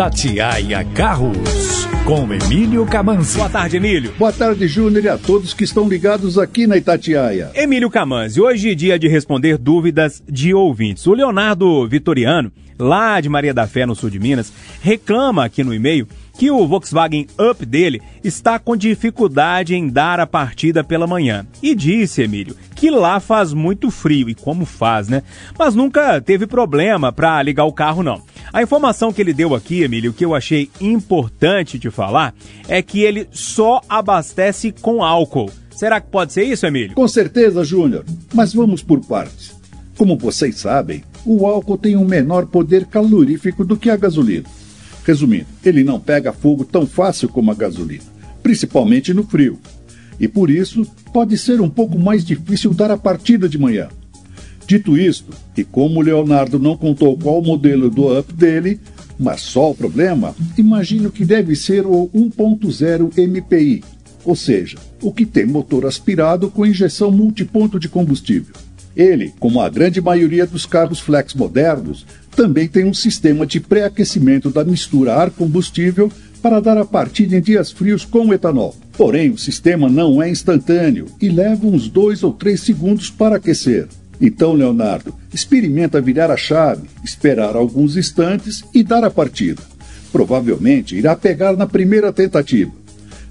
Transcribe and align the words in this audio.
Itatiaia 0.00 0.82
Carros, 0.94 1.86
com 2.06 2.32
Emílio 2.32 2.86
Camanzi. 2.86 3.36
Boa 3.36 3.50
tarde, 3.50 3.76
Emílio. 3.76 4.14
Boa 4.18 4.32
tarde, 4.32 4.66
Júnior, 4.66 5.04
e 5.04 5.08
a 5.10 5.18
todos 5.18 5.52
que 5.52 5.62
estão 5.62 5.86
ligados 5.86 6.38
aqui 6.38 6.66
na 6.66 6.78
Itatiaia. 6.78 7.50
Emílio 7.54 7.90
Camanzi, 7.90 8.40
hoje 8.40 8.70
é 8.70 8.74
dia 8.74 8.98
de 8.98 9.08
responder 9.08 9.58
dúvidas 9.58 10.22
de 10.26 10.54
ouvintes. 10.54 11.06
O 11.06 11.12
Leonardo 11.12 11.86
Vitoriano, 11.86 12.50
lá 12.78 13.20
de 13.20 13.28
Maria 13.28 13.52
da 13.52 13.66
Fé, 13.66 13.84
no 13.84 13.94
sul 13.94 14.08
de 14.08 14.18
Minas, 14.18 14.50
reclama 14.80 15.44
aqui 15.44 15.62
no 15.62 15.74
e-mail 15.74 16.08
que 16.38 16.50
o 16.50 16.66
Volkswagen 16.66 17.26
Up 17.38 17.66
dele 17.66 18.00
está 18.24 18.58
com 18.58 18.74
dificuldade 18.74 19.74
em 19.74 19.86
dar 19.86 20.18
a 20.18 20.26
partida 20.26 20.82
pela 20.82 21.06
manhã. 21.06 21.46
E 21.62 21.74
disse, 21.74 22.22
Emílio, 22.22 22.56
que 22.74 22.88
lá 22.88 23.20
faz 23.20 23.52
muito 23.52 23.90
frio, 23.90 24.30
e 24.30 24.34
como 24.34 24.64
faz, 24.64 25.10
né? 25.10 25.22
Mas 25.58 25.74
nunca 25.74 26.18
teve 26.22 26.46
problema 26.46 27.12
para 27.12 27.42
ligar 27.42 27.66
o 27.66 27.72
carro, 27.74 28.02
não. 28.02 28.22
A 28.52 28.62
informação 28.62 29.12
que 29.12 29.22
ele 29.22 29.32
deu 29.32 29.54
aqui, 29.54 29.82
Emílio, 29.82 30.12
que 30.12 30.24
eu 30.24 30.34
achei 30.34 30.68
importante 30.80 31.78
de 31.78 31.88
falar, 31.90 32.34
é 32.68 32.82
que 32.82 33.00
ele 33.00 33.28
só 33.30 33.80
abastece 33.88 34.72
com 34.72 35.04
álcool. 35.04 35.50
Será 35.70 36.00
que 36.00 36.10
pode 36.10 36.32
ser 36.32 36.42
isso, 36.42 36.66
Emílio? 36.66 36.94
Com 36.94 37.06
certeza, 37.06 37.64
Júnior, 37.64 38.04
mas 38.34 38.52
vamos 38.52 38.82
por 38.82 39.00
partes. 39.00 39.54
Como 39.96 40.18
vocês 40.18 40.56
sabem, 40.56 41.04
o 41.24 41.46
álcool 41.46 41.78
tem 41.78 41.96
um 41.96 42.04
menor 42.04 42.46
poder 42.46 42.86
calorífico 42.86 43.64
do 43.64 43.76
que 43.76 43.88
a 43.88 43.96
gasolina. 43.96 44.48
Resumindo, 45.04 45.46
ele 45.64 45.84
não 45.84 46.00
pega 46.00 46.32
fogo 46.32 46.64
tão 46.64 46.86
fácil 46.86 47.28
como 47.28 47.50
a 47.50 47.54
gasolina, 47.54 48.04
principalmente 48.42 49.14
no 49.14 49.22
frio. 49.22 49.58
E 50.18 50.26
por 50.26 50.50
isso, 50.50 50.84
pode 51.12 51.38
ser 51.38 51.60
um 51.60 51.70
pouco 51.70 51.98
mais 51.98 52.24
difícil 52.24 52.74
dar 52.74 52.90
a 52.90 52.98
partida 52.98 53.48
de 53.48 53.58
manhã. 53.58 53.88
Dito 54.70 54.96
isto, 54.96 55.32
e 55.56 55.64
como 55.64 56.00
Leonardo 56.00 56.56
não 56.56 56.76
contou 56.76 57.18
qual 57.18 57.42
modelo 57.42 57.90
do 57.90 58.16
up 58.16 58.32
dele, 58.32 58.78
mas 59.18 59.40
só 59.40 59.72
o 59.72 59.74
problema, 59.74 60.32
imagino 60.56 61.10
que 61.10 61.24
deve 61.24 61.56
ser 61.56 61.84
o 61.84 62.08
1.0 62.14 63.18
MPI, 63.18 63.82
ou 64.24 64.36
seja, 64.36 64.78
o 65.02 65.12
que 65.12 65.26
tem 65.26 65.44
motor 65.44 65.86
aspirado 65.86 66.48
com 66.48 66.64
injeção 66.64 67.10
multiponto 67.10 67.80
de 67.80 67.88
combustível. 67.88 68.54
Ele, 68.94 69.34
como 69.40 69.60
a 69.60 69.68
grande 69.68 70.00
maioria 70.00 70.46
dos 70.46 70.66
carros 70.66 71.00
flex 71.00 71.34
modernos, 71.34 72.06
também 72.36 72.68
tem 72.68 72.84
um 72.84 72.94
sistema 72.94 73.44
de 73.44 73.58
pré-aquecimento 73.58 74.50
da 74.50 74.64
mistura 74.64 75.16
ar-combustível 75.16 76.12
para 76.40 76.60
dar 76.60 76.78
a 76.78 76.84
partida 76.84 77.36
em 77.36 77.40
dias 77.40 77.72
frios 77.72 78.04
com 78.04 78.32
etanol. 78.32 78.76
Porém, 78.96 79.30
o 79.30 79.36
sistema 79.36 79.88
não 79.88 80.22
é 80.22 80.30
instantâneo 80.30 81.06
e 81.20 81.28
leva 81.28 81.66
uns 81.66 81.88
2 81.88 82.22
ou 82.22 82.32
3 82.32 82.60
segundos 82.60 83.10
para 83.10 83.34
aquecer. 83.34 83.88
Então, 84.20 84.52
Leonardo, 84.52 85.14
experimenta 85.32 86.00
virar 86.00 86.30
a 86.30 86.36
chave, 86.36 86.88
esperar 87.02 87.56
alguns 87.56 87.96
instantes 87.96 88.62
e 88.74 88.82
dar 88.82 89.02
a 89.02 89.10
partida. 89.10 89.62
Provavelmente 90.12 90.96
irá 90.96 91.16
pegar 91.16 91.56
na 91.56 91.66
primeira 91.66 92.12
tentativa. 92.12 92.72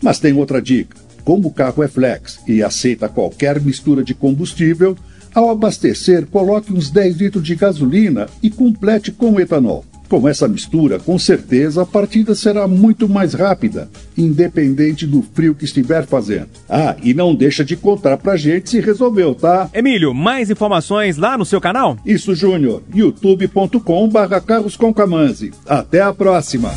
Mas 0.00 0.20
tem 0.20 0.32
outra 0.34 0.62
dica: 0.62 0.96
como 1.24 1.48
o 1.48 1.52
carro 1.52 1.82
é 1.82 1.88
flex 1.88 2.38
e 2.46 2.62
aceita 2.62 3.08
qualquer 3.08 3.60
mistura 3.60 4.04
de 4.04 4.14
combustível, 4.14 4.96
ao 5.34 5.50
abastecer, 5.50 6.24
coloque 6.26 6.72
uns 6.72 6.88
10 6.88 7.16
litros 7.16 7.44
de 7.44 7.54
gasolina 7.54 8.26
e 8.42 8.48
complete 8.48 9.12
com 9.12 9.38
etanol. 9.38 9.84
Com 10.08 10.28
essa 10.28 10.46
mistura, 10.46 10.98
com 10.98 11.18
certeza 11.18 11.82
a 11.82 11.86
partida 11.86 12.34
será 12.34 12.68
muito 12.68 13.08
mais 13.08 13.34
rápida, 13.34 13.90
independente 14.16 15.06
do 15.06 15.22
frio 15.22 15.54
que 15.54 15.64
estiver 15.64 16.06
fazendo. 16.06 16.48
Ah, 16.68 16.96
e 17.02 17.12
não 17.12 17.34
deixa 17.34 17.64
de 17.64 17.76
contar 17.76 18.16
pra 18.16 18.36
gente 18.36 18.70
se 18.70 18.80
resolveu, 18.80 19.34
tá? 19.34 19.68
Emílio, 19.74 20.14
mais 20.14 20.50
informações 20.50 21.16
lá 21.16 21.36
no 21.36 21.44
seu 21.44 21.60
canal? 21.60 21.96
Isso, 22.04 22.34
Júnior. 22.34 22.82
youtube.com 22.94 24.08
barra 24.08 24.40
Até 25.66 26.00
a 26.00 26.12
próxima. 26.12 26.72